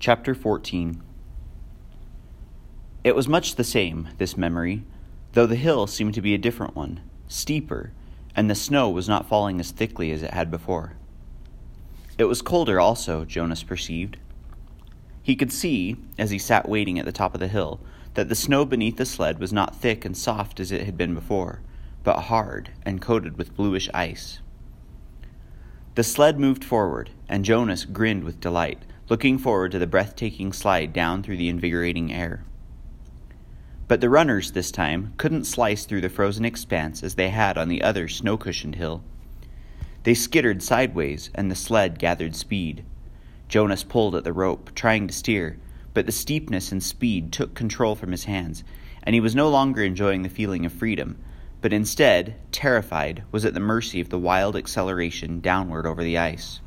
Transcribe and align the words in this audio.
Chapter 0.00 0.32
14 0.32 1.02
It 3.02 3.16
was 3.16 3.26
much 3.26 3.56
the 3.56 3.64
same, 3.64 4.10
this 4.18 4.36
memory, 4.36 4.84
though 5.32 5.44
the 5.44 5.56
hill 5.56 5.88
seemed 5.88 6.14
to 6.14 6.22
be 6.22 6.34
a 6.34 6.38
different 6.38 6.76
one, 6.76 7.00
steeper, 7.26 7.90
and 8.36 8.48
the 8.48 8.54
snow 8.54 8.88
was 8.88 9.08
not 9.08 9.28
falling 9.28 9.58
as 9.58 9.72
thickly 9.72 10.12
as 10.12 10.22
it 10.22 10.32
had 10.32 10.52
before. 10.52 10.92
It 12.16 12.26
was 12.26 12.42
colder 12.42 12.78
also, 12.78 13.24
Jonas 13.24 13.64
perceived. 13.64 14.18
He 15.20 15.34
could 15.34 15.52
see, 15.52 15.96
as 16.16 16.30
he 16.30 16.38
sat 16.38 16.68
waiting 16.68 17.00
at 17.00 17.04
the 17.04 17.10
top 17.10 17.34
of 17.34 17.40
the 17.40 17.48
hill, 17.48 17.80
that 18.14 18.28
the 18.28 18.36
snow 18.36 18.64
beneath 18.64 18.98
the 18.98 19.04
sled 19.04 19.40
was 19.40 19.52
not 19.52 19.74
thick 19.74 20.04
and 20.04 20.16
soft 20.16 20.60
as 20.60 20.70
it 20.70 20.84
had 20.84 20.96
been 20.96 21.12
before, 21.12 21.60
but 22.04 22.20
hard 22.20 22.70
and 22.86 23.02
coated 23.02 23.36
with 23.36 23.56
bluish 23.56 23.90
ice. 23.92 24.38
The 25.96 26.04
sled 26.04 26.38
moved 26.38 26.64
forward, 26.64 27.10
and 27.28 27.44
Jonas 27.44 27.84
grinned 27.84 28.22
with 28.22 28.38
delight, 28.38 28.84
looking 29.08 29.38
forward 29.38 29.72
to 29.72 29.78
the 29.78 29.86
breathtaking 29.86 30.52
slide 30.52 30.92
down 30.92 31.22
through 31.22 31.36
the 31.36 31.48
invigorating 31.48 32.12
air. 32.12 32.44
But 33.86 34.02
the 34.02 34.10
runners 34.10 34.52
this 34.52 34.70
time 34.70 35.14
couldn't 35.16 35.44
slice 35.44 35.86
through 35.86 36.02
the 36.02 36.10
frozen 36.10 36.44
expanse 36.44 37.02
as 37.02 37.14
they 37.14 37.30
had 37.30 37.56
on 37.56 37.68
the 37.68 37.82
other 37.82 38.06
snow 38.06 38.36
cushioned 38.36 38.74
hill. 38.74 39.02
They 40.02 40.14
skittered 40.14 40.62
sideways, 40.62 41.30
and 41.34 41.50
the 41.50 41.54
sled 41.54 41.98
gathered 41.98 42.36
speed. 42.36 42.84
Jonas 43.48 43.84
pulled 43.84 44.14
at 44.14 44.24
the 44.24 44.32
rope, 44.32 44.74
trying 44.74 45.06
to 45.06 45.14
steer, 45.14 45.58
but 45.94 46.04
the 46.04 46.12
steepness 46.12 46.70
and 46.70 46.82
speed 46.82 47.32
took 47.32 47.54
control 47.54 47.94
from 47.94 48.12
his 48.12 48.24
hands, 48.24 48.62
and 49.02 49.14
he 49.14 49.20
was 49.20 49.34
no 49.34 49.48
longer 49.48 49.82
enjoying 49.82 50.22
the 50.22 50.28
feeling 50.28 50.66
of 50.66 50.72
freedom, 50.72 51.16
but 51.62 51.72
instead, 51.72 52.36
terrified, 52.52 53.24
was 53.32 53.44
at 53.44 53.54
the 53.54 53.60
mercy 53.60 54.00
of 54.00 54.10
the 54.10 54.18
wild 54.18 54.54
acceleration 54.54 55.40
downward 55.40 55.86
over 55.86 56.04
the 56.04 56.18
ice. 56.18 56.60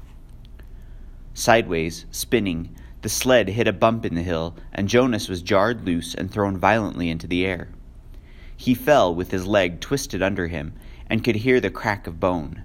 Sideways, 1.34 2.06
spinning, 2.12 2.76
the 3.02 3.10
sled 3.10 3.50
hit 3.50 3.68
a 3.68 3.74
bump 3.74 4.06
in 4.06 4.16
the 4.16 4.24
hill, 4.24 4.56
and 4.72 4.88
Jonas 4.88 5.28
was 5.28 5.42
jarred 5.42 5.86
loose 5.86 6.14
and 6.14 6.30
thrown 6.30 6.58
violently 6.58 7.10
into 7.10 7.28
the 7.28 7.46
air. 7.46 7.70
He 8.56 8.76
fell 8.76 9.14
with 9.14 9.32
his 9.32 9.48
leg 9.48 9.80
twisted 9.80 10.22
under 10.22 10.48
him 10.48 10.74
and 11.08 11.24
could 11.24 11.38
hear 11.38 11.60
the 11.60 11.72
crack 11.72 12.06
of 12.06 12.20
bone. 12.20 12.64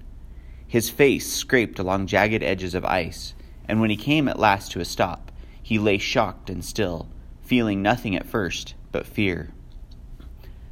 His 0.67 0.89
face 0.89 1.31
scraped 1.31 1.79
along 1.79 2.07
jagged 2.07 2.43
edges 2.43 2.75
of 2.75 2.85
ice, 2.85 3.33
and 3.67 3.81
when 3.81 3.89
he 3.89 3.97
came 3.97 4.27
at 4.27 4.39
last 4.39 4.71
to 4.73 4.79
a 4.79 4.85
stop, 4.85 5.31
he 5.61 5.79
lay 5.79 5.97
shocked 5.97 6.49
and 6.49 6.63
still, 6.63 7.09
feeling 7.41 7.81
nothing 7.81 8.15
at 8.15 8.27
first 8.27 8.75
but 8.91 9.07
fear. 9.07 9.53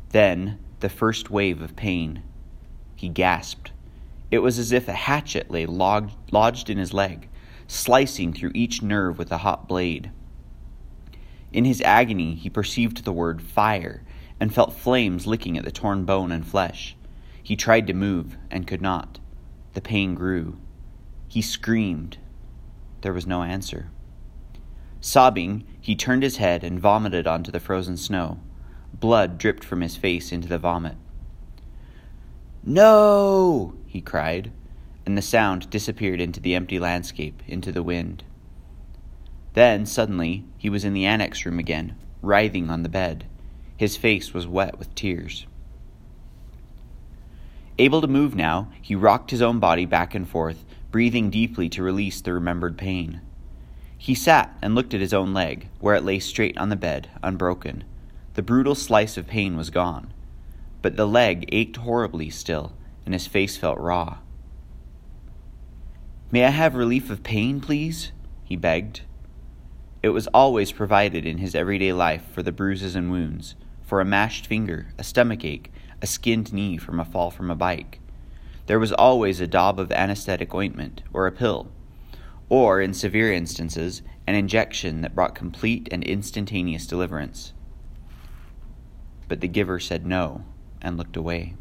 Then, 0.09 0.59
the 0.79 0.89
first 0.89 1.29
wave 1.29 1.61
of 1.61 1.75
pain. 1.75 2.21
He 2.95 3.09
gasped. 3.09 3.71
It 4.31 4.39
was 4.39 4.59
as 4.59 4.71
if 4.71 4.87
a 4.87 4.93
hatchet 4.93 5.49
lay 5.49 5.65
lodged 5.65 6.69
in 6.69 6.77
his 6.77 6.93
leg, 6.93 7.29
slicing 7.67 8.33
through 8.33 8.51
each 8.53 8.81
nerve 8.81 9.17
with 9.17 9.31
a 9.31 9.39
hot 9.39 9.67
blade. 9.67 10.11
In 11.51 11.65
his 11.65 11.81
agony, 11.81 12.35
he 12.35 12.49
perceived 12.49 13.03
the 13.03 13.13
word 13.13 13.41
fire 13.41 14.03
and 14.39 14.53
felt 14.53 14.73
flames 14.73 15.25
licking 15.25 15.57
at 15.57 15.63
the 15.63 15.71
torn 15.71 16.05
bone 16.05 16.31
and 16.31 16.45
flesh. 16.45 16.95
He 17.41 17.55
tried 17.55 17.87
to 17.87 17.93
move 17.93 18.37
and 18.51 18.67
could 18.67 18.81
not. 18.81 19.19
The 19.73 19.81
pain 19.81 20.15
grew. 20.15 20.57
He 21.27 21.41
screamed. 21.41 22.17
There 23.01 23.13
was 23.13 23.27
no 23.27 23.43
answer. 23.43 23.89
Sobbing, 24.99 25.65
he 25.79 25.95
turned 25.95 26.23
his 26.23 26.37
head 26.37 26.63
and 26.63 26.79
vomited 26.79 27.27
onto 27.27 27.51
the 27.51 27.59
frozen 27.59 27.97
snow. 27.97 28.39
Blood 28.93 29.37
dripped 29.37 29.63
from 29.63 29.81
his 29.81 29.95
face 29.95 30.31
into 30.31 30.47
the 30.47 30.57
vomit. 30.57 30.95
No! 32.63 33.75
he 33.85 34.01
cried, 34.01 34.51
and 35.05 35.17
the 35.17 35.21
sound 35.21 35.69
disappeared 35.69 36.19
into 36.19 36.39
the 36.39 36.55
empty 36.55 36.79
landscape, 36.79 37.43
into 37.47 37.71
the 37.71 37.83
wind. 37.83 38.23
Then, 39.53 39.85
suddenly, 39.85 40.43
he 40.57 40.69
was 40.69 40.83
in 40.83 40.93
the 40.93 41.05
annex 41.05 41.45
room 41.45 41.59
again, 41.59 41.95
writhing 42.21 42.69
on 42.69 42.83
the 42.83 42.89
bed. 42.89 43.25
His 43.77 43.95
face 43.95 44.33
was 44.33 44.47
wet 44.47 44.79
with 44.79 44.93
tears. 44.95 45.45
Able 47.77 48.01
to 48.01 48.07
move 48.07 48.35
now, 48.35 48.69
he 48.81 48.95
rocked 48.95 49.31
his 49.31 49.41
own 49.41 49.59
body 49.59 49.85
back 49.85 50.15
and 50.15 50.27
forth, 50.27 50.65
breathing 50.91 51.29
deeply 51.29 51.67
to 51.69 51.83
release 51.83 52.21
the 52.21 52.33
remembered 52.33 52.77
pain. 52.77 53.21
He 53.97 54.15
sat 54.15 54.57
and 54.61 54.75
looked 54.75 54.93
at 54.93 55.01
his 55.01 55.13
own 55.13 55.33
leg, 55.33 55.67
where 55.79 55.95
it 55.95 56.05
lay 56.05 56.19
straight 56.19 56.57
on 56.57 56.69
the 56.69 56.75
bed, 56.75 57.09
unbroken. 57.21 57.83
The 58.35 58.43
brutal 58.43 58.75
slice 58.75 59.17
of 59.17 59.27
pain 59.27 59.57
was 59.57 59.69
gone, 59.69 60.13
but 60.81 60.95
the 60.97 61.07
leg 61.07 61.45
ached 61.51 61.77
horribly 61.77 62.29
still, 62.29 62.73
and 63.05 63.13
his 63.13 63.27
face 63.27 63.57
felt 63.57 63.79
raw. 63.79 64.17
May 66.31 66.45
I 66.45 66.49
have 66.49 66.75
relief 66.75 67.09
of 67.09 67.23
pain, 67.23 67.61
please? 67.61 68.11
he 68.43 68.55
begged. 68.55 69.01
It 70.01 70.09
was 70.09 70.27
always 70.27 70.71
provided 70.71 71.25
in 71.25 71.37
his 71.37 71.55
everyday 71.55 71.93
life 71.93 72.23
for 72.31 72.43
the 72.43 72.51
bruises 72.51 72.95
and 72.95 73.11
wounds, 73.11 73.55
for 73.83 74.01
a 74.01 74.05
mashed 74.05 74.47
finger, 74.47 74.87
a 74.97 75.03
stomach 75.03 75.45
ache, 75.45 75.71
a 76.01 76.07
skinned 76.07 76.51
knee 76.51 76.77
from 76.77 76.99
a 76.99 77.05
fall 77.05 77.31
from 77.31 77.49
a 77.49 77.55
bike. 77.55 77.99
There 78.65 78.79
was 78.79 78.91
always 78.91 79.39
a 79.39 79.47
daub 79.47 79.79
of 79.79 79.91
anesthetic 79.91 80.53
ointment 80.53 81.03
or 81.13 81.27
a 81.27 81.31
pill, 81.31 81.71
or, 82.49 82.81
in 82.81 82.93
severe 82.93 83.31
instances, 83.31 84.01
an 84.27 84.35
injection 84.35 85.01
that 85.01 85.15
brought 85.15 85.35
complete 85.35 85.87
and 85.91 86.03
instantaneous 86.03 86.87
deliverance. 86.87 87.53
But 89.27 89.41
the 89.41 89.47
giver 89.47 89.79
said 89.79 90.05
no 90.05 90.43
and 90.81 90.97
looked 90.97 91.17
away. 91.17 91.55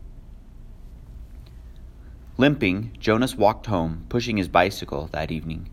Limping, 2.36 2.96
Jonas 2.98 3.36
walked 3.36 3.66
home, 3.66 4.06
pushing 4.08 4.38
his 4.38 4.48
bicycle 4.48 5.08
that 5.12 5.30
evening. 5.30 5.68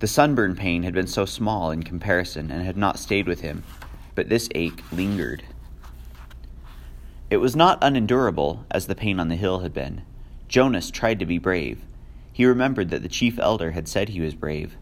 The 0.00 0.08
sunburn 0.08 0.56
pain 0.56 0.82
had 0.82 0.94
been 0.94 1.06
so 1.06 1.26
small 1.26 1.70
in 1.70 1.84
comparison 1.84 2.50
and 2.50 2.64
had 2.64 2.76
not 2.76 2.98
stayed 2.98 3.28
with 3.28 3.40
him, 3.40 3.62
but 4.16 4.28
this 4.28 4.48
ache 4.52 4.82
lingered. 4.90 5.44
It 7.30 7.36
was 7.36 7.54
not 7.54 7.78
unendurable, 7.80 8.66
as 8.68 8.88
the 8.88 8.96
pain 8.96 9.20
on 9.20 9.28
the 9.28 9.36
hill 9.36 9.60
had 9.60 9.72
been. 9.72 10.02
Jonas 10.48 10.90
tried 10.90 11.20
to 11.20 11.26
be 11.26 11.38
brave. 11.38 11.84
He 12.32 12.44
remembered 12.44 12.90
that 12.90 13.02
the 13.02 13.08
chief 13.08 13.38
elder 13.38 13.70
had 13.70 13.86
said 13.86 14.08
he 14.08 14.20
was 14.20 14.34
brave. 14.34 14.76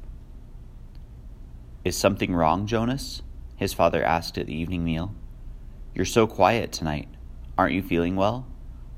Is 1.84 1.96
something 1.96 2.34
wrong, 2.34 2.66
Jonas? 2.66 3.20
his 3.56 3.74
father 3.74 4.02
asked 4.02 4.38
at 4.38 4.46
the 4.46 4.56
evening 4.56 4.84
meal. 4.84 5.14
You're 5.94 6.06
so 6.06 6.26
quiet 6.26 6.72
tonight. 6.72 7.08
Aren't 7.58 7.74
you 7.74 7.82
feeling 7.82 8.16
well? 8.16 8.46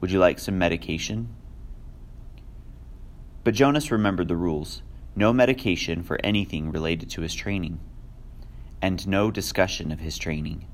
Would 0.02 0.10
you 0.10 0.18
like 0.18 0.40
some 0.40 0.58
medication? 0.58 1.28
But 3.44 3.54
Jonas 3.54 3.92
remembered 3.92 4.26
the 4.26 4.36
rules 4.36 4.82
no 5.14 5.32
medication 5.32 6.02
for 6.02 6.18
anything 6.24 6.72
related 6.72 7.08
to 7.10 7.20
his 7.20 7.34
training, 7.34 7.78
and 8.80 9.06
no 9.06 9.30
discussion 9.30 9.92
of 9.92 10.00
his 10.00 10.18
training. 10.18 10.66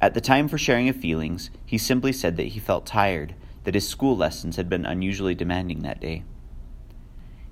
At 0.00 0.14
the 0.14 0.20
time 0.20 0.48
for 0.48 0.58
sharing 0.58 0.88
of 0.88 0.96
feelings, 0.96 1.50
he 1.64 1.78
simply 1.78 2.10
said 2.10 2.36
that 2.36 2.48
he 2.48 2.58
felt 2.58 2.86
tired, 2.86 3.36
that 3.62 3.74
his 3.74 3.86
school 3.86 4.16
lessons 4.16 4.56
had 4.56 4.68
been 4.68 4.84
unusually 4.84 5.36
demanding 5.36 5.82
that 5.82 6.00
day. 6.00 6.24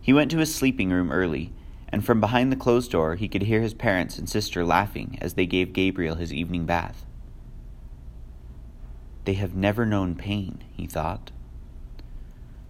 He 0.00 0.12
went 0.12 0.32
to 0.32 0.38
his 0.38 0.53
sleeping 0.53 0.91
room 0.91 1.12
early, 1.12 1.53
and 1.91 2.04
from 2.04 2.20
behind 2.20 2.50
the 2.50 2.56
closed 2.56 2.91
door 2.91 3.14
he 3.14 3.28
could 3.28 3.43
hear 3.43 3.60
his 3.60 3.75
parents 3.75 4.19
and 4.19 4.28
sister 4.28 4.64
laughing 4.64 5.16
as 5.20 5.34
they 5.34 5.47
gave 5.47 5.75
Gabriel 5.75 6.16
his 6.16 6.32
evening 6.32 6.66
bath. 6.66 7.06
They 9.25 9.34
have 9.34 9.55
never 9.55 9.87
known 9.87 10.16
pain, 10.16 10.65
he 10.77 10.87
thought. 10.87 11.31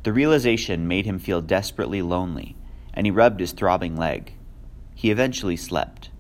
The 0.03 0.13
realization 0.13 0.89
made 0.89 1.07
him 1.07 1.19
feel 1.19 1.41
desperately 1.41 2.03
lonely, 2.03 2.57
and 2.93 3.07
he 3.07 3.11
rubbed 3.11 3.41
his 3.41 3.53
throbbing 3.53 3.97
leg. 3.97 4.35
He 4.95 5.11
eventually 5.11 5.57
slept. 5.57 6.11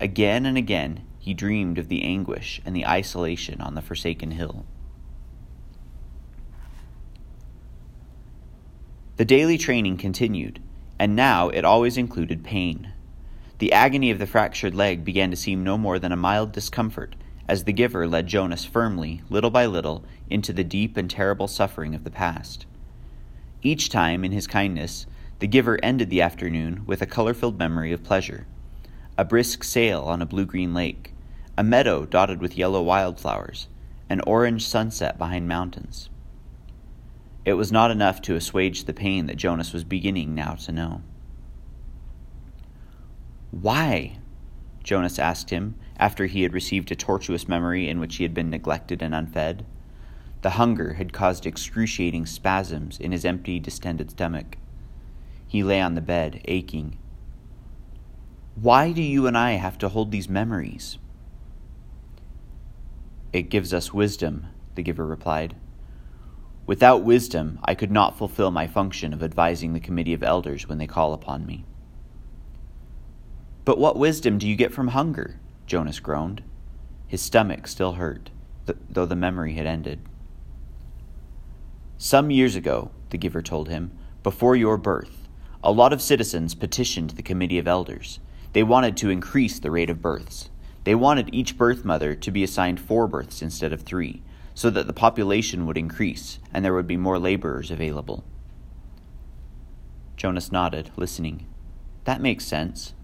Again 0.00 0.46
and 0.46 0.56
again, 0.56 1.02
he 1.18 1.34
dreamed 1.34 1.78
of 1.78 1.88
the 1.88 2.02
anguish 2.02 2.60
and 2.64 2.74
the 2.74 2.86
isolation 2.86 3.60
on 3.60 3.74
the 3.74 3.82
forsaken 3.82 4.32
hill. 4.32 4.64
The 9.16 9.24
daily 9.24 9.58
training 9.58 9.98
continued, 9.98 10.60
and 10.98 11.14
now 11.14 11.48
it 11.48 11.64
always 11.64 11.96
included 11.96 12.44
pain. 12.44 12.92
The 13.58 13.72
agony 13.72 14.10
of 14.10 14.18
the 14.18 14.26
fractured 14.26 14.74
leg 14.74 15.04
began 15.04 15.30
to 15.30 15.36
seem 15.36 15.64
no 15.64 15.76
more 15.76 15.98
than 15.98 16.12
a 16.12 16.16
mild 16.16 16.52
discomfort 16.52 17.16
as 17.48 17.64
the 17.64 17.72
giver 17.72 18.06
led 18.06 18.26
Jonas 18.26 18.64
firmly, 18.64 19.22
little 19.30 19.50
by 19.50 19.64
little, 19.66 20.04
into 20.28 20.52
the 20.52 20.64
deep 20.64 20.96
and 20.96 21.08
terrible 21.08 21.48
suffering 21.48 21.94
of 21.94 22.04
the 22.04 22.10
past. 22.10 22.66
Each 23.62 23.88
time, 23.88 24.24
in 24.24 24.32
his 24.32 24.46
kindness, 24.46 25.06
the 25.38 25.46
giver 25.46 25.78
ended 25.82 26.10
the 26.10 26.20
afternoon 26.20 26.82
with 26.86 27.00
a 27.00 27.06
color 27.06 27.34
filled 27.34 27.58
memory 27.58 27.92
of 27.92 28.04
pleasure 28.04 28.46
a 29.16 29.24
brisk 29.24 29.64
sail 29.64 30.02
on 30.02 30.22
a 30.22 30.26
blue 30.26 30.46
green 30.46 30.72
lake, 30.72 31.12
a 31.56 31.64
meadow 31.64 32.06
dotted 32.06 32.40
with 32.40 32.56
yellow 32.56 32.80
wildflowers, 32.80 33.66
an 34.08 34.20
orange 34.28 34.64
sunset 34.64 35.18
behind 35.18 35.48
mountains. 35.48 36.08
It 37.44 37.54
was 37.54 37.72
not 37.72 37.90
enough 37.90 38.22
to 38.22 38.36
assuage 38.36 38.84
the 38.84 38.92
pain 38.92 39.26
that 39.26 39.36
Jonas 39.36 39.72
was 39.72 39.82
beginning 39.82 40.36
now 40.36 40.52
to 40.54 40.70
know. 40.70 41.02
Why? 43.50 44.18
Jonas 44.84 45.18
asked 45.18 45.50
him 45.50 45.74
after 45.98 46.26
he 46.26 46.42
had 46.42 46.52
received 46.52 46.90
a 46.90 46.96
tortuous 46.96 47.48
memory 47.48 47.88
in 47.88 47.98
which 47.98 48.16
he 48.16 48.22
had 48.22 48.34
been 48.34 48.50
neglected 48.50 49.02
and 49.02 49.14
unfed. 49.14 49.64
The 50.42 50.50
hunger 50.50 50.94
had 50.94 51.12
caused 51.12 51.46
excruciating 51.46 52.26
spasms 52.26 52.98
in 53.00 53.12
his 53.12 53.24
empty, 53.24 53.58
distended 53.58 54.10
stomach. 54.10 54.56
He 55.46 55.62
lay 55.62 55.80
on 55.80 55.94
the 55.94 56.00
bed, 56.00 56.40
aching. 56.44 56.98
Why 58.54 58.92
do 58.92 59.02
you 59.02 59.26
and 59.26 59.36
I 59.36 59.52
have 59.52 59.78
to 59.78 59.88
hold 59.88 60.10
these 60.10 60.28
memories? 60.28 60.98
It 63.32 63.50
gives 63.50 63.74
us 63.74 63.92
wisdom, 63.92 64.46
the 64.74 64.82
giver 64.82 65.06
replied. 65.06 65.56
Without 66.66 67.02
wisdom, 67.02 67.58
I 67.64 67.74
could 67.74 67.90
not 67.90 68.18
fulfill 68.18 68.50
my 68.50 68.66
function 68.66 69.12
of 69.12 69.22
advising 69.22 69.72
the 69.72 69.80
committee 69.80 70.12
of 70.12 70.22
elders 70.22 70.68
when 70.68 70.78
they 70.78 70.86
call 70.86 71.14
upon 71.14 71.46
me. 71.46 71.64
But 73.64 73.78
what 73.78 73.96
wisdom 73.96 74.38
do 74.38 74.46
you 74.46 74.54
get 74.54 74.72
from 74.72 74.88
hunger? 74.88 75.40
Jonas 75.68 76.00
groaned. 76.00 76.42
His 77.06 77.20
stomach 77.20 77.68
still 77.68 77.92
hurt, 77.92 78.30
though 78.90 79.06
the 79.06 79.14
memory 79.14 79.54
had 79.54 79.66
ended. 79.66 80.00
Some 81.98 82.30
years 82.30 82.56
ago, 82.56 82.90
the 83.10 83.18
giver 83.18 83.42
told 83.42 83.68
him, 83.68 83.92
before 84.22 84.56
your 84.56 84.78
birth, 84.78 85.28
a 85.62 85.70
lot 85.70 85.92
of 85.92 86.00
citizens 86.00 86.54
petitioned 86.54 87.10
the 87.10 87.22
committee 87.22 87.58
of 87.58 87.68
elders. 87.68 88.18
They 88.54 88.62
wanted 88.62 88.96
to 88.98 89.10
increase 89.10 89.58
the 89.58 89.70
rate 89.70 89.90
of 89.90 90.00
births. 90.00 90.48
They 90.84 90.94
wanted 90.94 91.34
each 91.34 91.58
birth 91.58 91.84
mother 91.84 92.14
to 92.14 92.30
be 92.30 92.42
assigned 92.42 92.80
four 92.80 93.06
births 93.06 93.42
instead 93.42 93.72
of 93.72 93.82
three, 93.82 94.22
so 94.54 94.70
that 94.70 94.86
the 94.86 94.92
population 94.94 95.66
would 95.66 95.76
increase 95.76 96.38
and 96.52 96.64
there 96.64 96.74
would 96.74 96.86
be 96.86 96.96
more 96.96 97.18
laborers 97.18 97.70
available. 97.70 98.24
Jonas 100.16 100.50
nodded, 100.50 100.90
listening. 100.96 101.46
That 102.04 102.22
makes 102.22 102.46
sense. 102.46 102.94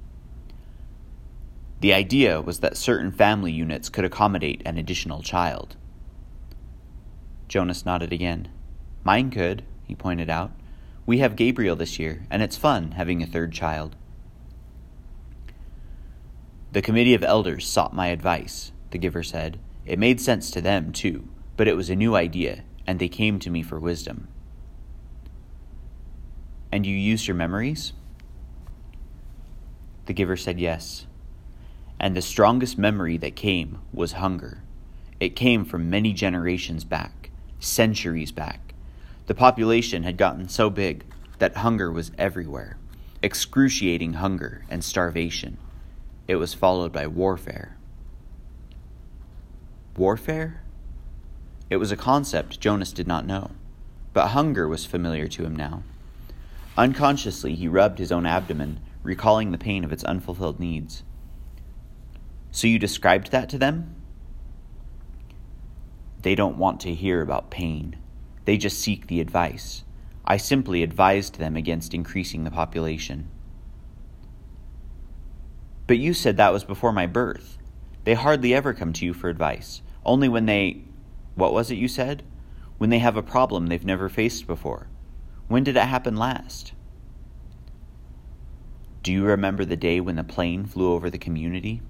The 1.80 1.92
idea 1.92 2.40
was 2.40 2.60
that 2.60 2.76
certain 2.76 3.12
family 3.12 3.52
units 3.52 3.88
could 3.88 4.04
accommodate 4.04 4.62
an 4.64 4.78
additional 4.78 5.22
child. 5.22 5.76
Jonas 7.48 7.84
nodded 7.84 8.12
again. 8.12 8.48
Mine 9.04 9.30
could, 9.30 9.64
he 9.84 9.94
pointed 9.94 10.30
out. 10.30 10.52
We 11.06 11.18
have 11.18 11.36
Gabriel 11.36 11.76
this 11.76 11.98
year, 11.98 12.26
and 12.30 12.42
it's 12.42 12.56
fun 12.56 12.92
having 12.92 13.22
a 13.22 13.26
third 13.26 13.52
child. 13.52 13.96
The 16.72 16.82
committee 16.82 17.14
of 17.14 17.22
elders 17.22 17.66
sought 17.66 17.94
my 17.94 18.08
advice, 18.08 18.72
the 18.90 18.98
giver 18.98 19.22
said. 19.22 19.60
It 19.84 19.98
made 19.98 20.20
sense 20.20 20.50
to 20.50 20.60
them, 20.60 20.90
too, 20.90 21.28
but 21.56 21.68
it 21.68 21.76
was 21.76 21.90
a 21.90 21.94
new 21.94 22.16
idea, 22.16 22.64
and 22.86 22.98
they 22.98 23.08
came 23.08 23.38
to 23.40 23.50
me 23.50 23.62
for 23.62 23.78
wisdom. 23.78 24.28
And 26.72 26.84
you 26.86 26.96
used 26.96 27.28
your 27.28 27.36
memories? 27.36 27.92
The 30.06 30.14
giver 30.14 30.36
said 30.36 30.58
yes. 30.58 31.06
And 32.04 32.14
the 32.14 32.20
strongest 32.20 32.76
memory 32.76 33.16
that 33.16 33.34
came 33.34 33.78
was 33.90 34.12
hunger. 34.12 34.60
It 35.20 35.34
came 35.34 35.64
from 35.64 35.88
many 35.88 36.12
generations 36.12 36.84
back, 36.84 37.30
centuries 37.60 38.30
back. 38.30 38.74
The 39.24 39.34
population 39.34 40.02
had 40.02 40.18
gotten 40.18 40.50
so 40.50 40.68
big 40.68 41.06
that 41.38 41.56
hunger 41.56 41.90
was 41.90 42.12
everywhere 42.18 42.76
excruciating 43.22 44.12
hunger 44.12 44.66
and 44.68 44.84
starvation. 44.84 45.56
It 46.28 46.36
was 46.36 46.52
followed 46.52 46.92
by 46.92 47.06
warfare. 47.06 47.74
Warfare? 49.96 50.60
It 51.70 51.78
was 51.78 51.90
a 51.90 51.96
concept 51.96 52.60
Jonas 52.60 52.92
did 52.92 53.08
not 53.08 53.24
know, 53.24 53.52
but 54.12 54.28
hunger 54.28 54.68
was 54.68 54.84
familiar 54.84 55.26
to 55.28 55.46
him 55.46 55.56
now. 55.56 55.82
Unconsciously, 56.76 57.54
he 57.54 57.66
rubbed 57.66 57.98
his 57.98 58.12
own 58.12 58.26
abdomen, 58.26 58.80
recalling 59.02 59.52
the 59.52 59.56
pain 59.56 59.84
of 59.84 59.92
its 59.92 60.04
unfulfilled 60.04 60.60
needs. 60.60 61.02
So 62.54 62.68
you 62.68 62.78
described 62.78 63.32
that 63.32 63.48
to 63.48 63.58
them? 63.58 63.96
They 66.22 66.36
don't 66.36 66.56
want 66.56 66.78
to 66.82 66.94
hear 66.94 67.20
about 67.20 67.50
pain. 67.50 67.96
They 68.44 68.56
just 68.56 68.80
seek 68.80 69.08
the 69.08 69.20
advice. 69.20 69.82
I 70.24 70.36
simply 70.36 70.84
advised 70.84 71.40
them 71.40 71.56
against 71.56 71.94
increasing 71.94 72.44
the 72.44 72.52
population. 72.52 73.28
But 75.88 75.98
you 75.98 76.14
said 76.14 76.36
that 76.36 76.52
was 76.52 76.62
before 76.62 76.92
my 76.92 77.08
birth. 77.08 77.58
They 78.04 78.14
hardly 78.14 78.54
ever 78.54 78.72
come 78.72 78.92
to 78.92 79.04
you 79.04 79.14
for 79.14 79.28
advice. 79.28 79.82
Only 80.06 80.28
when 80.28 80.46
they. 80.46 80.84
What 81.34 81.52
was 81.52 81.72
it 81.72 81.78
you 81.78 81.88
said? 81.88 82.22
When 82.78 82.90
they 82.90 83.00
have 83.00 83.16
a 83.16 83.22
problem 83.22 83.66
they've 83.66 83.84
never 83.84 84.08
faced 84.08 84.46
before. 84.46 84.86
When 85.48 85.64
did 85.64 85.76
it 85.76 85.82
happen 85.82 86.16
last? 86.16 86.72
Do 89.02 89.12
you 89.12 89.24
remember 89.24 89.64
the 89.64 89.76
day 89.76 89.98
when 89.98 90.14
the 90.14 90.22
plane 90.22 90.66
flew 90.66 90.92
over 90.92 91.10
the 91.10 91.18
community? 91.18 91.82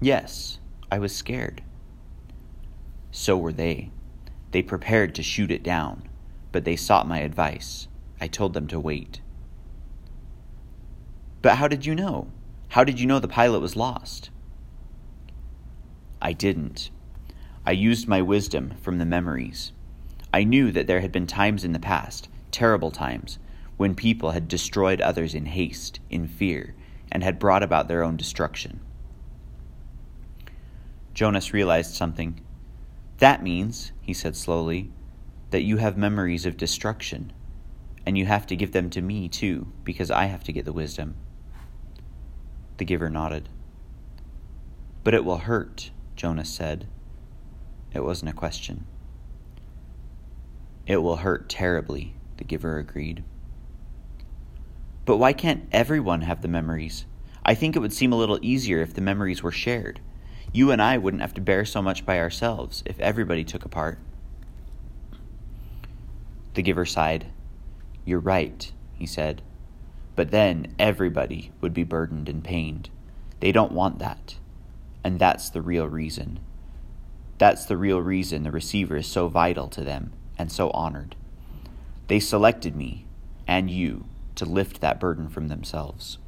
Yes, 0.00 0.58
I 0.90 0.98
was 0.98 1.14
scared. 1.14 1.62
So 3.10 3.36
were 3.36 3.52
they. 3.52 3.90
They 4.50 4.62
prepared 4.62 5.14
to 5.14 5.22
shoot 5.22 5.50
it 5.50 5.62
down, 5.62 6.08
but 6.52 6.64
they 6.64 6.76
sought 6.76 7.06
my 7.06 7.18
advice. 7.18 7.86
I 8.18 8.26
told 8.26 8.54
them 8.54 8.66
to 8.68 8.80
wait. 8.80 9.20
But 11.42 11.56
how 11.56 11.68
did 11.68 11.84
you 11.84 11.94
know? 11.94 12.28
How 12.70 12.82
did 12.82 12.98
you 12.98 13.06
know 13.06 13.18
the 13.18 13.28
pilot 13.28 13.60
was 13.60 13.76
lost? 13.76 14.30
I 16.22 16.32
didn't. 16.32 16.90
I 17.66 17.72
used 17.72 18.08
my 18.08 18.22
wisdom 18.22 18.74
from 18.80 18.98
the 18.98 19.04
memories. 19.04 19.72
I 20.32 20.44
knew 20.44 20.72
that 20.72 20.86
there 20.86 21.00
had 21.00 21.12
been 21.12 21.26
times 21.26 21.64
in 21.64 21.72
the 21.72 21.78
past, 21.78 22.28
terrible 22.50 22.90
times, 22.90 23.38
when 23.76 23.94
people 23.94 24.30
had 24.30 24.48
destroyed 24.48 25.00
others 25.00 25.34
in 25.34 25.46
haste, 25.46 26.00
in 26.08 26.26
fear, 26.26 26.74
and 27.12 27.22
had 27.22 27.38
brought 27.38 27.62
about 27.62 27.88
their 27.88 28.02
own 28.02 28.16
destruction. 28.16 28.80
Jonas 31.14 31.52
realized 31.52 31.94
something. 31.94 32.40
That 33.18 33.42
means, 33.42 33.92
he 34.00 34.14
said 34.14 34.36
slowly, 34.36 34.90
that 35.50 35.62
you 35.62 35.78
have 35.78 35.96
memories 35.96 36.46
of 36.46 36.56
destruction, 36.56 37.32
and 38.06 38.16
you 38.16 38.26
have 38.26 38.46
to 38.46 38.56
give 38.56 38.72
them 38.72 38.90
to 38.90 39.02
me 39.02 39.28
too, 39.28 39.72
because 39.84 40.10
I 40.10 40.26
have 40.26 40.44
to 40.44 40.52
get 40.52 40.64
the 40.64 40.72
wisdom. 40.72 41.16
The 42.78 42.84
giver 42.84 43.10
nodded. 43.10 43.48
But 45.04 45.14
it 45.14 45.24
will 45.24 45.38
hurt, 45.38 45.90
Jonas 46.16 46.48
said. 46.48 46.86
It 47.92 48.04
wasn't 48.04 48.30
a 48.30 48.34
question. 48.34 48.86
It 50.86 50.98
will 50.98 51.16
hurt 51.16 51.48
terribly, 51.48 52.14
the 52.36 52.44
giver 52.44 52.78
agreed. 52.78 53.24
But 55.04 55.16
why 55.16 55.32
can't 55.32 55.68
everyone 55.72 56.22
have 56.22 56.42
the 56.42 56.48
memories? 56.48 57.04
I 57.44 57.54
think 57.54 57.74
it 57.74 57.80
would 57.80 57.92
seem 57.92 58.12
a 58.12 58.16
little 58.16 58.38
easier 58.42 58.80
if 58.80 58.94
the 58.94 59.00
memories 59.00 59.42
were 59.42 59.52
shared. 59.52 60.00
You 60.52 60.72
and 60.72 60.82
I 60.82 60.98
wouldn't 60.98 61.20
have 61.20 61.34
to 61.34 61.40
bear 61.40 61.64
so 61.64 61.80
much 61.80 62.04
by 62.04 62.18
ourselves 62.18 62.82
if 62.84 62.98
everybody 62.98 63.44
took 63.44 63.64
a 63.64 63.68
part. 63.68 63.98
The 66.54 66.62
giver 66.62 66.84
sighed. 66.84 67.26
You're 68.04 68.18
right, 68.18 68.72
he 68.94 69.06
said. 69.06 69.42
But 70.16 70.32
then 70.32 70.74
everybody 70.78 71.52
would 71.60 71.72
be 71.72 71.84
burdened 71.84 72.28
and 72.28 72.42
pained. 72.42 72.90
They 73.38 73.52
don't 73.52 73.72
want 73.72 74.00
that. 74.00 74.36
And 75.04 75.18
that's 75.18 75.50
the 75.50 75.62
real 75.62 75.86
reason. 75.86 76.40
That's 77.38 77.64
the 77.64 77.76
real 77.76 78.02
reason 78.02 78.42
the 78.42 78.50
receiver 78.50 78.96
is 78.96 79.06
so 79.06 79.28
vital 79.28 79.68
to 79.68 79.82
them 79.82 80.12
and 80.36 80.50
so 80.50 80.70
honored. 80.70 81.14
They 82.08 82.18
selected 82.18 82.74
me 82.74 83.06
and 83.46 83.70
you 83.70 84.06
to 84.34 84.44
lift 84.44 84.80
that 84.80 84.98
burden 84.98 85.28
from 85.28 85.48
themselves. 85.48 86.18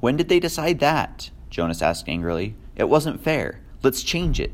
When 0.00 0.16
did 0.16 0.28
they 0.28 0.40
decide 0.40 0.78
that? 0.78 1.30
Jonas 1.52 1.82
asked 1.82 2.08
angrily. 2.08 2.56
It 2.76 2.88
wasn't 2.88 3.22
fair. 3.22 3.60
Let's 3.82 4.02
change 4.02 4.40
it. 4.40 4.52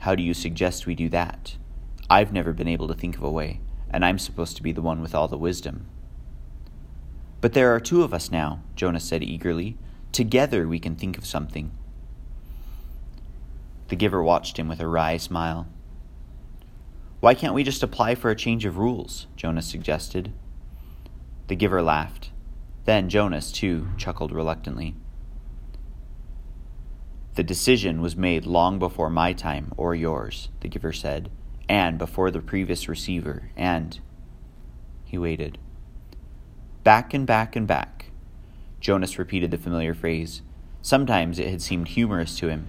How 0.00 0.14
do 0.14 0.22
you 0.22 0.34
suggest 0.34 0.86
we 0.86 0.94
do 0.94 1.08
that? 1.08 1.56
I've 2.10 2.34
never 2.34 2.52
been 2.52 2.68
able 2.68 2.86
to 2.88 2.94
think 2.94 3.16
of 3.16 3.22
a 3.22 3.30
way 3.30 3.60
and 3.90 4.04
I'm 4.04 4.18
supposed 4.18 4.56
to 4.56 4.62
be 4.62 4.72
the 4.72 4.82
one 4.82 5.00
with 5.00 5.14
all 5.14 5.26
the 5.26 5.38
wisdom. 5.38 5.86
But 7.40 7.54
there 7.54 7.74
are 7.74 7.80
two 7.80 8.02
of 8.02 8.12
us 8.12 8.30
now, 8.30 8.62
Jonas 8.76 9.04
said 9.04 9.22
eagerly. 9.22 9.78
Together 10.12 10.68
we 10.68 10.78
can 10.78 10.96
think 10.96 11.16
of 11.16 11.24
something. 11.24 11.70
The 13.88 13.96
giver 13.96 14.22
watched 14.22 14.58
him 14.58 14.68
with 14.68 14.80
a 14.80 14.86
wry 14.86 15.16
smile. 15.16 15.66
Why 17.20 17.34
can't 17.34 17.54
we 17.54 17.64
just 17.64 17.82
apply 17.82 18.14
for 18.14 18.30
a 18.30 18.36
change 18.36 18.66
of 18.66 18.76
rules? 18.76 19.26
Jonas 19.34 19.66
suggested. 19.66 20.32
The 21.46 21.56
giver 21.56 21.82
laughed. 21.82 22.30
Then 22.88 23.10
Jonas, 23.10 23.52
too, 23.52 23.88
chuckled 23.98 24.32
reluctantly. 24.32 24.94
The 27.34 27.42
decision 27.42 28.00
was 28.00 28.16
made 28.16 28.46
long 28.46 28.78
before 28.78 29.10
my 29.10 29.34
time 29.34 29.74
or 29.76 29.94
yours, 29.94 30.48
the 30.60 30.68
giver 30.68 30.94
said 30.94 31.30
and 31.68 31.98
before 31.98 32.30
the 32.30 32.40
previous 32.40 32.88
receiver, 32.88 33.50
and 33.54 34.00
he 35.04 35.18
waited. 35.18 35.58
Back 36.82 37.12
and 37.12 37.26
back 37.26 37.54
and 37.54 37.66
back. 37.66 38.06
Jonas 38.80 39.18
repeated 39.18 39.50
the 39.50 39.58
familiar 39.58 39.92
phrase. 39.92 40.40
Sometimes 40.80 41.38
it 41.38 41.50
had 41.50 41.60
seemed 41.60 41.88
humorous 41.88 42.38
to 42.38 42.48
him, 42.48 42.68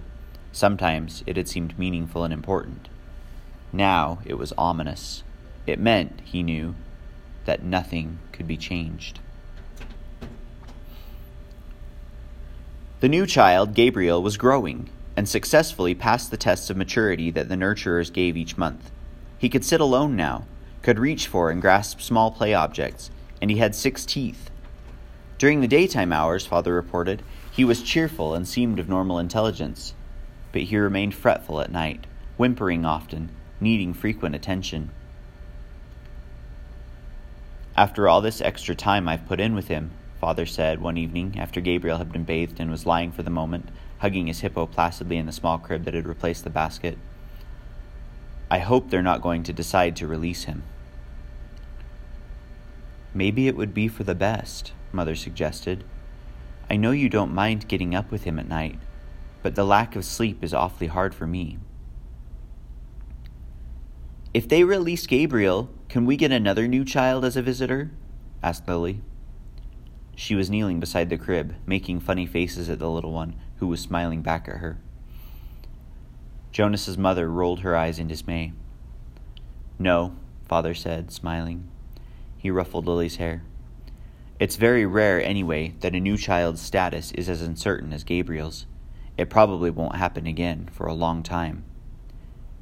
sometimes 0.52 1.24
it 1.26 1.38
had 1.38 1.48
seemed 1.48 1.78
meaningful 1.78 2.24
and 2.24 2.34
important. 2.34 2.90
Now 3.72 4.18
it 4.26 4.34
was 4.34 4.52
ominous. 4.58 5.22
It 5.66 5.78
meant, 5.78 6.20
he 6.26 6.42
knew, 6.42 6.74
that 7.46 7.62
nothing 7.62 8.18
could 8.32 8.46
be 8.46 8.58
changed. 8.58 9.20
The 13.00 13.08
new 13.08 13.24
child, 13.24 13.72
Gabriel, 13.72 14.22
was 14.22 14.36
growing 14.36 14.90
and 15.16 15.26
successfully 15.26 15.94
passed 15.94 16.30
the 16.30 16.36
tests 16.36 16.68
of 16.68 16.76
maturity 16.76 17.30
that 17.30 17.48
the 17.48 17.54
nurturers 17.54 18.12
gave 18.12 18.36
each 18.36 18.58
month. 18.58 18.90
He 19.38 19.48
could 19.48 19.64
sit 19.64 19.80
alone 19.80 20.16
now, 20.16 20.44
could 20.82 20.98
reach 20.98 21.26
for 21.26 21.50
and 21.50 21.62
grasp 21.62 22.02
small 22.02 22.30
play 22.30 22.52
objects, 22.52 23.10
and 23.40 23.50
he 23.50 23.56
had 23.56 23.74
six 23.74 24.04
teeth. 24.04 24.50
During 25.38 25.62
the 25.62 25.66
daytime 25.66 26.12
hours, 26.12 26.44
father 26.44 26.74
reported, 26.74 27.22
he 27.50 27.64
was 27.64 27.82
cheerful 27.82 28.34
and 28.34 28.46
seemed 28.46 28.78
of 28.78 28.86
normal 28.88 29.18
intelligence, 29.18 29.94
but 30.52 30.62
he 30.62 30.76
remained 30.76 31.14
fretful 31.14 31.62
at 31.62 31.72
night, 31.72 32.06
whimpering 32.36 32.84
often, 32.84 33.30
needing 33.60 33.94
frequent 33.94 34.34
attention. 34.34 34.90
After 37.78 38.06
all 38.06 38.20
this 38.20 38.42
extra 38.42 38.74
time 38.74 39.08
I've 39.08 39.26
put 39.26 39.40
in 39.40 39.54
with 39.54 39.68
him, 39.68 39.90
father 40.20 40.44
said 40.44 40.82
one 40.82 40.98
evening 40.98 41.36
after 41.38 41.62
Gabriel 41.62 41.96
had 41.96 42.12
been 42.12 42.24
bathed 42.24 42.60
and 42.60 42.70
was 42.70 42.84
lying 42.84 43.10
for 43.10 43.22
the 43.22 43.30
moment, 43.30 43.70
hugging 43.98 44.26
his 44.26 44.40
hippo 44.40 44.66
placidly 44.66 45.16
in 45.16 45.24
the 45.24 45.32
small 45.32 45.58
crib 45.58 45.84
that 45.84 45.94
had 45.94 46.06
replaced 46.06 46.44
the 46.44 46.50
basket. 46.50 46.98
I 48.50 48.58
hope 48.58 48.90
they're 48.90 49.00
not 49.00 49.22
going 49.22 49.42
to 49.44 49.52
decide 49.52 49.96
to 49.96 50.06
release 50.06 50.44
him. 50.44 50.62
Maybe 53.14 53.48
it 53.48 53.56
would 53.56 53.72
be 53.72 53.88
for 53.88 54.04
the 54.04 54.14
best, 54.14 54.72
Mother 54.92 55.16
suggested. 55.16 55.84
I 56.68 56.76
know 56.76 56.90
you 56.90 57.08
don't 57.08 57.34
mind 57.34 57.66
getting 57.66 57.94
up 57.94 58.10
with 58.10 58.24
him 58.24 58.38
at 58.38 58.48
night, 58.48 58.78
but 59.42 59.54
the 59.54 59.64
lack 59.64 59.96
of 59.96 60.04
sleep 60.04 60.44
is 60.44 60.52
awfully 60.52 60.88
hard 60.88 61.14
for 61.14 61.26
me. 61.26 61.58
If 64.34 64.48
they 64.48 64.64
release 64.64 65.06
Gabriel, 65.06 65.70
can 65.88 66.04
we 66.04 66.16
get 66.16 66.30
another 66.30 66.68
new 66.68 66.84
child 66.84 67.24
as 67.24 67.36
a 67.36 67.42
visitor? 67.42 67.90
asked 68.42 68.68
Lily. 68.68 69.00
She 70.20 70.34
was 70.34 70.50
kneeling 70.50 70.80
beside 70.80 71.08
the 71.08 71.16
crib, 71.16 71.54
making 71.64 72.00
funny 72.00 72.26
faces 72.26 72.68
at 72.68 72.78
the 72.78 72.90
little 72.90 73.10
one, 73.10 73.36
who 73.56 73.66
was 73.66 73.80
smiling 73.80 74.20
back 74.20 74.48
at 74.48 74.58
her. 74.58 74.76
Jonas's 76.52 76.98
mother 76.98 77.30
rolled 77.30 77.60
her 77.60 77.74
eyes 77.74 77.98
in 77.98 78.06
dismay. 78.06 78.52
No, 79.78 80.14
father 80.46 80.74
said, 80.74 81.10
smiling. 81.10 81.70
He 82.36 82.50
ruffled 82.50 82.86
Lily's 82.86 83.16
hair. 83.16 83.44
It's 84.38 84.56
very 84.56 84.84
rare, 84.84 85.24
anyway, 85.24 85.72
that 85.80 85.94
a 85.94 86.00
new 86.00 86.18
child's 86.18 86.60
status 86.60 87.12
is 87.12 87.30
as 87.30 87.40
uncertain 87.40 87.90
as 87.94 88.04
Gabriel's. 88.04 88.66
It 89.16 89.30
probably 89.30 89.70
won't 89.70 89.96
happen 89.96 90.26
again 90.26 90.68
for 90.70 90.86
a 90.86 90.92
long 90.92 91.22
time. 91.22 91.64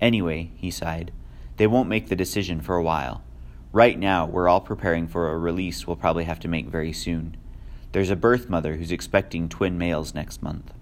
Anyway, 0.00 0.52
he 0.54 0.70
sighed, 0.70 1.10
they 1.56 1.66
won't 1.66 1.88
make 1.88 2.06
the 2.06 2.14
decision 2.14 2.60
for 2.60 2.76
a 2.76 2.84
while. 2.84 3.24
Right 3.72 3.98
now, 3.98 4.26
we're 4.26 4.48
all 4.48 4.60
preparing 4.60 5.08
for 5.08 5.32
a 5.32 5.38
release 5.38 5.88
we'll 5.88 5.96
probably 5.96 6.24
have 6.24 6.38
to 6.40 6.48
make 6.48 6.68
very 6.68 6.92
soon. 6.92 7.36
There's 7.92 8.10
a 8.10 8.16
birth 8.16 8.48
mother 8.48 8.76
who's 8.76 8.92
expecting 8.92 9.48
twin 9.48 9.78
males 9.78 10.14
next 10.14 10.42
month. 10.42 10.72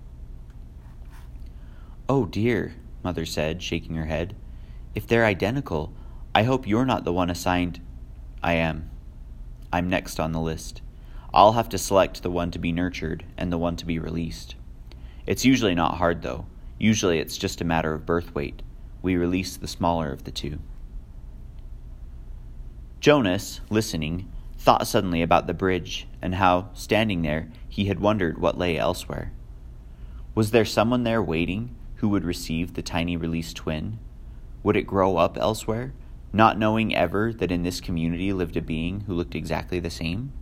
Oh 2.08 2.26
dear, 2.26 2.75
Mother 3.02 3.25
said, 3.25 3.62
shaking 3.62 3.94
her 3.94 4.06
head. 4.06 4.34
If 4.94 5.06
they're 5.06 5.25
identical, 5.25 5.92
I 6.34 6.42
hope 6.42 6.66
you're 6.66 6.84
not 6.84 7.04
the 7.04 7.12
one 7.12 7.30
assigned. 7.30 7.80
I 8.42 8.54
am. 8.54 8.90
I'm 9.72 9.88
next 9.88 10.18
on 10.18 10.32
the 10.32 10.40
list. 10.40 10.82
I'll 11.32 11.52
have 11.52 11.68
to 11.68 11.78
select 11.78 12.22
the 12.22 12.30
one 12.30 12.50
to 12.50 12.58
be 12.58 12.72
nurtured 12.72 13.25
and 13.36 13.52
the 13.52 13.58
one 13.58 13.76
to 13.76 13.86
be 13.86 13.98
released. 13.98 14.54
It's 15.26 15.44
usually 15.44 15.75
not 15.75 15.98
hard, 15.98 16.22
though. 16.22 16.46
Usually 16.78 17.18
it's 17.18 17.36
just 17.36 17.60
a 17.60 17.64
matter 17.64 17.92
of 17.92 18.06
birth 18.06 18.34
weight. 18.34 18.62
We 19.02 19.16
release 19.16 19.56
the 19.56 19.68
smaller 19.68 20.10
of 20.12 20.25
the 20.25 20.30
two. 20.30 20.58
Jonas, 23.00 23.60
listening, 23.70 24.30
thought 24.58 24.86
suddenly 24.86 25.22
about 25.22 25.46
the 25.46 25.54
bridge 25.54 26.06
and 26.20 26.34
how, 26.34 26.70
standing 26.75 27.22
there, 27.22 27.48
he 27.68 27.86
had 27.86 28.00
wondered 28.00 28.38
what 28.38 28.58
lay 28.58 28.78
elsewhere. 28.78 29.32
Was 30.34 30.50
there 30.50 30.64
someone 30.64 31.04
there 31.04 31.22
waiting 31.22 31.75
who 31.96 32.08
would 32.08 32.25
receive 32.25 32.75
the 32.75 32.82
tiny 32.82 33.16
released 33.16 33.56
twin? 33.56 33.98
Would 34.62 34.76
it 34.76 34.86
grow 34.86 35.16
up 35.16 35.38
elsewhere, 35.38 35.92
not 36.32 36.58
knowing 36.58 36.94
ever 36.94 37.32
that 37.32 37.52
in 37.52 37.62
this 37.62 37.80
community 37.80 38.32
lived 38.32 38.56
a 38.56 38.62
being 38.62 39.00
who 39.00 39.14
looked 39.14 39.34
exactly 39.34 39.80
the 39.80 39.90
same? 39.90 40.32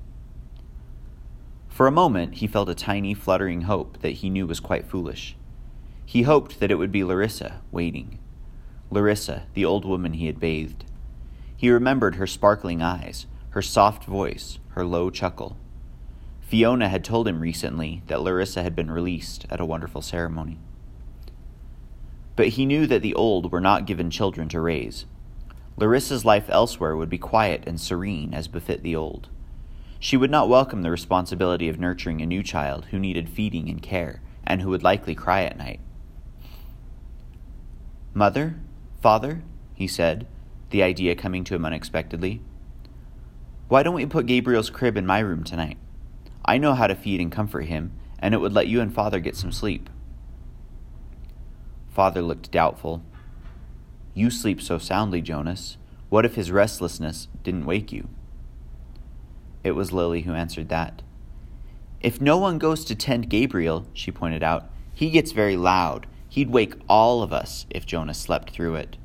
For 1.68 1.86
a 1.86 1.92
moment, 1.92 2.36
he 2.36 2.46
felt 2.46 2.68
a 2.68 2.74
tiny, 2.74 3.14
fluttering 3.14 3.62
hope 3.62 4.00
that 4.00 4.14
he 4.14 4.30
knew 4.30 4.46
was 4.46 4.60
quite 4.60 4.86
foolish. 4.86 5.36
He 6.06 6.22
hoped 6.22 6.60
that 6.60 6.70
it 6.70 6.76
would 6.76 6.92
be 6.92 7.04
Larissa, 7.04 7.60
waiting. 7.72 8.18
Larissa, 8.90 9.46
the 9.54 9.64
old 9.64 9.84
woman 9.84 10.14
he 10.14 10.26
had 10.26 10.38
bathed. 10.38 10.84
He 11.56 11.70
remembered 11.70 12.14
her 12.14 12.26
sparkling 12.26 12.80
eyes, 12.80 13.26
her 13.54 13.62
soft 13.62 14.02
voice, 14.02 14.58
her 14.70 14.84
low 14.84 15.10
chuckle. 15.10 15.56
Fiona 16.40 16.88
had 16.88 17.04
told 17.04 17.28
him 17.28 17.38
recently 17.38 18.02
that 18.08 18.20
Larissa 18.20 18.64
had 18.64 18.74
been 18.74 18.90
released 18.90 19.46
at 19.48 19.60
a 19.60 19.64
wonderful 19.64 20.02
ceremony. 20.02 20.58
But 22.34 22.48
he 22.48 22.66
knew 22.66 22.88
that 22.88 23.00
the 23.00 23.14
old 23.14 23.52
were 23.52 23.60
not 23.60 23.86
given 23.86 24.10
children 24.10 24.48
to 24.48 24.60
raise. 24.60 25.06
Larissa's 25.76 26.24
life 26.24 26.46
elsewhere 26.48 26.96
would 26.96 27.08
be 27.08 27.16
quiet 27.16 27.62
and 27.64 27.80
serene 27.80 28.34
as 28.34 28.48
befit 28.48 28.82
the 28.82 28.96
old. 28.96 29.28
She 30.00 30.16
would 30.16 30.32
not 30.32 30.48
welcome 30.48 30.82
the 30.82 30.90
responsibility 30.90 31.68
of 31.68 31.78
nurturing 31.78 32.20
a 32.20 32.26
new 32.26 32.42
child 32.42 32.86
who 32.86 32.98
needed 32.98 33.28
feeding 33.28 33.68
and 33.68 33.80
care, 33.80 34.20
and 34.44 34.62
who 34.62 34.70
would 34.70 34.82
likely 34.82 35.14
cry 35.14 35.44
at 35.44 35.56
night. 35.56 35.78
Mother? 38.12 38.56
Father? 39.00 39.44
he 39.74 39.86
said, 39.86 40.26
the 40.70 40.82
idea 40.82 41.14
coming 41.14 41.44
to 41.44 41.54
him 41.54 41.64
unexpectedly. 41.64 42.42
Why 43.68 43.82
don't 43.82 43.94
we 43.94 44.06
put 44.06 44.26
Gabriel's 44.26 44.70
crib 44.70 44.96
in 44.96 45.06
my 45.06 45.20
room 45.20 45.42
tonight? 45.42 45.78
I 46.44 46.58
know 46.58 46.74
how 46.74 46.86
to 46.86 46.94
feed 46.94 47.20
and 47.20 47.32
comfort 47.32 47.62
him, 47.62 47.92
and 48.18 48.34
it 48.34 48.38
would 48.38 48.52
let 48.52 48.68
you 48.68 48.80
and 48.80 48.94
father 48.94 49.20
get 49.20 49.36
some 49.36 49.52
sleep. 49.52 49.88
Father 51.88 52.20
looked 52.20 52.50
doubtful. 52.50 53.02
You 54.12 54.30
sleep 54.30 54.60
so 54.60 54.78
soundly, 54.78 55.22
Jonas. 55.22 55.78
What 56.10 56.26
if 56.26 56.34
his 56.34 56.50
restlessness 56.50 57.28
didn't 57.42 57.64
wake 57.64 57.90
you? 57.90 58.08
It 59.62 59.72
was 59.72 59.92
Lily 59.92 60.22
who 60.22 60.34
answered 60.34 60.68
that. 60.68 61.02
If 62.00 62.20
no 62.20 62.36
one 62.36 62.58
goes 62.58 62.84
to 62.84 62.94
tend 62.94 63.30
Gabriel, 63.30 63.86
she 63.94 64.10
pointed 64.10 64.42
out, 64.42 64.70
he 64.92 65.08
gets 65.08 65.32
very 65.32 65.56
loud. 65.56 66.06
He'd 66.28 66.50
wake 66.50 66.74
all 66.88 67.22
of 67.22 67.32
us 67.32 67.64
if 67.70 67.86
Jonas 67.86 68.18
slept 68.18 68.50
through 68.50 68.74
it. 68.74 68.98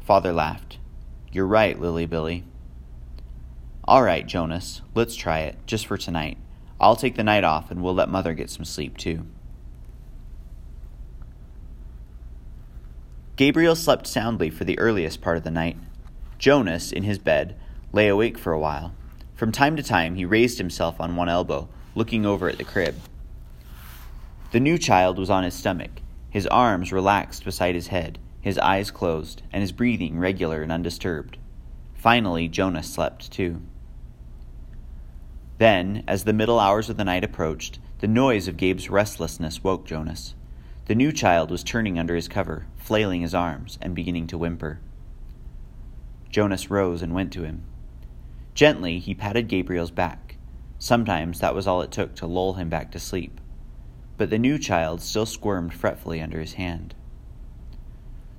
Father 0.00 0.32
laughed. 0.32 0.78
You're 1.30 1.46
right, 1.46 1.78
Lily 1.78 2.06
Billy. 2.06 2.44
All 3.84 4.04
right, 4.04 4.24
Jonas, 4.24 4.80
let's 4.94 5.16
try 5.16 5.40
it, 5.40 5.58
just 5.66 5.86
for 5.86 5.96
tonight. 5.96 6.38
I'll 6.80 6.94
take 6.94 7.16
the 7.16 7.24
night 7.24 7.42
off 7.42 7.70
and 7.70 7.82
we'll 7.82 7.94
let 7.94 8.08
Mother 8.08 8.32
get 8.32 8.48
some 8.48 8.64
sleep 8.64 8.96
too. 8.96 9.26
Gabriel 13.34 13.74
slept 13.74 14.06
soundly 14.06 14.50
for 14.50 14.64
the 14.64 14.78
earliest 14.78 15.20
part 15.20 15.36
of 15.36 15.42
the 15.42 15.50
night. 15.50 15.76
Jonas, 16.38 16.92
in 16.92 17.02
his 17.02 17.18
bed, 17.18 17.56
lay 17.92 18.06
awake 18.06 18.38
for 18.38 18.52
a 18.52 18.58
while. 18.58 18.94
From 19.34 19.50
time 19.50 19.74
to 19.74 19.82
time, 19.82 20.14
he 20.14 20.24
raised 20.24 20.58
himself 20.58 21.00
on 21.00 21.16
one 21.16 21.28
elbow, 21.28 21.68
looking 21.96 22.24
over 22.24 22.48
at 22.48 22.58
the 22.58 22.64
crib. 22.64 22.94
The 24.52 24.60
new 24.60 24.78
child 24.78 25.18
was 25.18 25.30
on 25.30 25.42
his 25.42 25.54
stomach, 25.54 26.02
his 26.30 26.46
arms 26.46 26.92
relaxed 26.92 27.44
beside 27.44 27.74
his 27.74 27.88
head, 27.88 28.20
his 28.40 28.58
eyes 28.58 28.92
closed, 28.92 29.42
and 29.52 29.60
his 29.60 29.72
breathing 29.72 30.20
regular 30.20 30.62
and 30.62 30.70
undisturbed. 30.70 31.38
Finally, 31.94 32.48
Jonas 32.48 32.88
slept 32.88 33.32
too. 33.32 33.60
Then, 35.58 36.04
as 36.08 36.24
the 36.24 36.32
middle 36.32 36.58
hours 36.58 36.90
of 36.90 36.96
the 36.96 37.04
night 37.04 37.24
approached, 37.24 37.78
the 37.98 38.08
noise 38.08 38.48
of 38.48 38.56
Gabe's 38.56 38.90
restlessness 38.90 39.62
woke 39.62 39.86
Jonas. 39.86 40.34
The 40.86 40.94
new 40.94 41.12
child 41.12 41.50
was 41.50 41.62
turning 41.62 41.98
under 41.98 42.16
his 42.16 42.26
cover, 42.26 42.66
flailing 42.76 43.20
his 43.20 43.34
arms, 43.34 43.78
and 43.80 43.94
beginning 43.94 44.26
to 44.28 44.38
whimper. 44.38 44.80
Jonas 46.30 46.70
rose 46.70 47.02
and 47.02 47.14
went 47.14 47.32
to 47.34 47.44
him. 47.44 47.62
Gently, 48.54 48.98
he 48.98 49.14
patted 49.14 49.48
Gabriel's 49.48 49.90
back. 49.90 50.36
Sometimes 50.78 51.38
that 51.38 51.54
was 51.54 51.66
all 51.66 51.80
it 51.82 51.92
took 51.92 52.16
to 52.16 52.26
lull 52.26 52.54
him 52.54 52.68
back 52.68 52.90
to 52.92 52.98
sleep. 52.98 53.40
But 54.16 54.30
the 54.30 54.38
new 54.38 54.58
child 54.58 55.00
still 55.00 55.26
squirmed 55.26 55.72
fretfully 55.72 56.20
under 56.20 56.40
his 56.40 56.54
hand. 56.54 56.94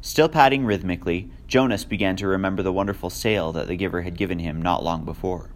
Still 0.01 0.27
patting 0.27 0.65
rhythmically, 0.65 1.31
Jonas 1.47 1.85
began 1.85 2.17
to 2.17 2.27
remember 2.27 2.61
the 2.61 2.73
wonderful 2.73 3.09
sail 3.09 3.53
that 3.53 3.67
the 3.67 3.77
giver 3.77 4.01
had 4.01 4.17
given 4.17 4.39
him 4.39 4.61
not 4.61 4.83
long 4.83 5.05
before. 5.05 5.52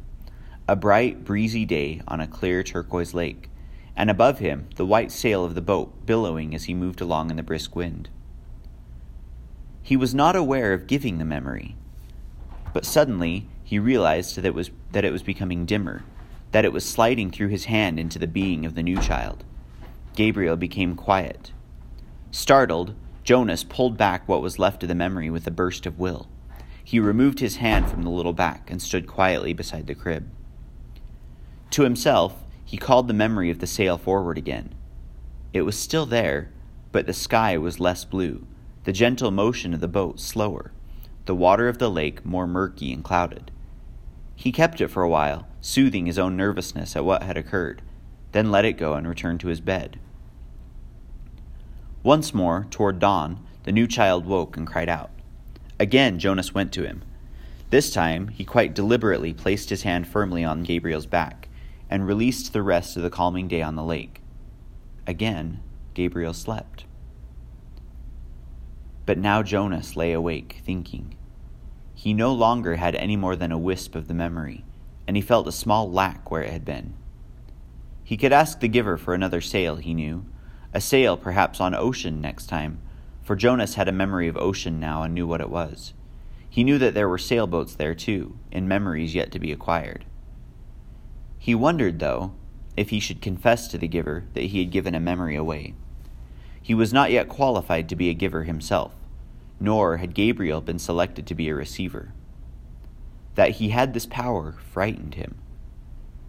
A 0.69 0.75
bright, 0.75 1.23
breezy 1.23 1.63
day 1.63 2.01
on 2.09 2.19
a 2.19 2.27
clear 2.27 2.61
turquoise 2.61 3.13
lake, 3.13 3.49
and 3.95 4.09
above 4.09 4.39
him 4.39 4.67
the 4.75 4.85
white 4.85 5.13
sail 5.13 5.45
of 5.45 5.55
the 5.55 5.61
boat 5.61 6.05
billowing 6.05 6.53
as 6.53 6.65
he 6.65 6.73
moved 6.73 6.99
along 6.99 7.29
in 7.29 7.37
the 7.37 7.43
brisk 7.43 7.73
wind. 7.73 8.09
He 9.81 9.95
was 9.95 10.13
not 10.13 10.35
aware 10.35 10.73
of 10.73 10.85
giving 10.85 11.19
the 11.19 11.23
memory, 11.23 11.77
but 12.73 12.83
suddenly 12.83 13.47
he 13.63 13.79
realized 13.79 14.35
that 14.35 14.43
it 14.43 14.53
was 14.53 14.69
that 14.91 15.05
it 15.05 15.13
was 15.13 15.23
becoming 15.23 15.65
dimmer, 15.65 16.03
that 16.51 16.65
it 16.65 16.73
was 16.73 16.83
sliding 16.83 17.31
through 17.31 17.47
his 17.47 17.65
hand 17.65 17.97
into 17.97 18.19
the 18.19 18.27
being 18.27 18.65
of 18.65 18.75
the 18.75 18.83
new 18.83 18.99
child. 18.99 19.45
Gabriel 20.15 20.57
became 20.57 20.97
quiet. 20.97 21.53
Startled, 22.29 22.93
Jonas 23.23 23.63
pulled 23.63 23.95
back 23.95 24.27
what 24.27 24.41
was 24.41 24.59
left 24.59 24.83
of 24.83 24.89
the 24.89 24.95
memory 24.95 25.29
with 25.29 25.47
a 25.47 25.51
burst 25.51 25.85
of 25.85 25.97
will. 25.97 26.27
He 26.83 26.99
removed 26.99 27.39
his 27.39 27.55
hand 27.55 27.89
from 27.89 28.03
the 28.03 28.09
little 28.09 28.33
back 28.33 28.69
and 28.69 28.81
stood 28.81 29.07
quietly 29.07 29.53
beside 29.53 29.87
the 29.87 29.95
crib. 29.95 30.29
To 31.71 31.83
himself, 31.83 32.43
he 32.65 32.77
called 32.77 33.07
the 33.07 33.13
memory 33.13 33.49
of 33.49 33.59
the 33.59 33.67
sail 33.67 33.97
forward 33.97 34.37
again. 34.37 34.73
It 35.53 35.61
was 35.61 35.77
still 35.77 36.05
there, 36.05 36.49
but 36.91 37.05
the 37.05 37.13
sky 37.13 37.57
was 37.57 37.79
less 37.79 38.05
blue, 38.05 38.45
the 38.83 38.91
gentle 38.91 39.31
motion 39.31 39.73
of 39.73 39.79
the 39.79 39.87
boat 39.87 40.19
slower, 40.19 40.71
the 41.25 41.35
water 41.35 41.67
of 41.67 41.77
the 41.77 41.89
lake 41.89 42.25
more 42.25 42.47
murky 42.47 42.91
and 42.93 43.03
clouded. 43.03 43.51
He 44.35 44.51
kept 44.51 44.81
it 44.81 44.89
for 44.89 45.03
a 45.03 45.09
while, 45.09 45.47
soothing 45.61 46.05
his 46.05 46.19
own 46.19 46.37
nervousness 46.37 46.95
at 46.95 47.05
what 47.05 47.23
had 47.23 47.37
occurred, 47.37 47.81
then 48.31 48.51
let 48.51 48.65
it 48.65 48.73
go 48.73 48.93
and 48.93 49.07
returned 49.07 49.39
to 49.41 49.47
his 49.47 49.61
bed. 49.61 49.99
Once 52.03 52.33
more, 52.33 52.67
toward 52.69 52.99
dawn, 52.99 53.39
the 53.63 53.71
new 53.71 53.87
child 53.87 54.25
woke 54.25 54.55
and 54.55 54.67
cried 54.67 54.89
out. 54.89 55.09
Again, 55.79 56.19
Jonas 56.19 56.53
went 56.53 56.71
to 56.73 56.83
him. 56.83 57.03
This 57.69 57.91
time, 57.91 58.29
he 58.29 58.45
quite 58.45 58.73
deliberately 58.73 59.33
placed 59.33 59.69
his 59.69 59.83
hand 59.83 60.07
firmly 60.07 60.43
on 60.43 60.63
Gabriel's 60.63 61.05
back 61.05 61.46
and 61.89 62.05
released 62.05 62.53
the 62.53 62.61
rest 62.61 62.97
of 62.97 63.03
the 63.03 63.09
calming 63.09 63.47
day 63.47 63.61
on 63.61 63.75
the 63.75 63.83
lake. 63.83 64.21
Again, 65.05 65.61
Gabriel 65.93 66.33
slept. 66.33 66.85
But 69.05 69.17
now 69.17 69.41
Jonas 69.41 69.95
lay 69.95 70.11
awake, 70.11 70.61
thinking. 70.65 71.15
He 71.93 72.13
no 72.13 72.33
longer 72.33 72.75
had 72.75 72.95
any 72.95 73.15
more 73.15 73.35
than 73.35 73.51
a 73.51 73.57
wisp 73.57 73.95
of 73.95 74.07
the 74.07 74.13
memory, 74.13 74.65
and 75.07 75.15
he 75.15 75.21
felt 75.21 75.47
a 75.47 75.51
small 75.51 75.89
lack 75.89 76.29
where 76.29 76.43
it 76.43 76.51
had 76.51 76.65
been. 76.65 76.93
He 78.03 78.17
could 78.17 78.33
ask 78.33 78.59
the 78.59 78.67
giver 78.67 78.97
for 78.97 79.13
another 79.13 79.41
sail, 79.41 79.77
he 79.77 79.93
knew, 79.93 80.25
a 80.73 80.81
sail 80.81 81.17
perhaps 81.17 81.59
on 81.59 81.73
ocean 81.73 82.21
next 82.21 82.47
time, 82.47 82.79
for 83.23 83.35
Jonas 83.35 83.75
had 83.75 83.87
a 83.87 83.93
memory 83.93 84.27
of 84.27 84.37
ocean 84.37 84.79
now 84.79 85.03
and 85.03 85.13
knew 85.13 85.25
what 85.25 85.41
it 85.41 85.49
was. 85.49 85.93
He 86.49 86.63
knew 86.63 86.77
that 86.77 86.93
there 86.93 87.09
were 87.09 87.17
sailboats 87.17 87.75
there 87.75 87.95
too, 87.95 88.37
in 88.51 88.67
memories 88.67 89.15
yet 89.15 89.31
to 89.31 89.39
be 89.39 89.51
acquired. 89.51 90.05
He 91.39 91.55
wondered, 91.55 91.99
though, 91.99 92.33
if 92.75 92.89
he 92.89 92.99
should 92.99 93.21
confess 93.21 93.67
to 93.69 93.77
the 93.77 93.87
giver 93.87 94.25
that 94.33 94.45
he 94.45 94.59
had 94.59 94.71
given 94.71 94.95
a 94.95 94.99
memory 94.99 95.35
away. 95.35 95.73
He 96.61 96.73
was 96.73 96.93
not 96.93 97.11
yet 97.11 97.29
qualified 97.29 97.87
to 97.89 97.95
be 97.95 98.09
a 98.09 98.13
giver 98.13 98.43
himself, 98.43 98.93
nor 99.59 99.97
had 99.97 100.13
Gabriel 100.13 100.61
been 100.61 100.79
selected 100.79 101.25
to 101.27 101.35
be 101.35 101.49
a 101.49 101.55
receiver. 101.55 102.13
That 103.35 103.51
he 103.51 103.69
had 103.69 103.93
this 103.93 104.05
power 104.05 104.51
frightened 104.51 105.15
him. 105.15 105.37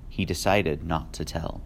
He 0.08 0.24
decided 0.24 0.84
not 0.84 1.12
to 1.14 1.24
tell. 1.24 1.62